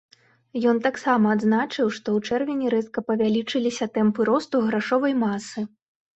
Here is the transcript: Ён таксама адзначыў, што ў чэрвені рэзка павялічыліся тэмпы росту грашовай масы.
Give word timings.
Ён 0.69 0.77
таксама 0.85 1.33
адзначыў, 1.37 1.87
што 1.97 2.07
ў 2.21 2.31
чэрвені 2.31 2.73
рэзка 2.75 2.99
павялічыліся 3.09 3.85
тэмпы 4.01 4.21
росту 4.33 4.65
грашовай 4.71 5.13
масы. 5.29 5.59